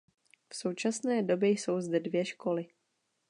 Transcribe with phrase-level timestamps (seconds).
[0.49, 2.65] V současné době jsou zde dvě školy.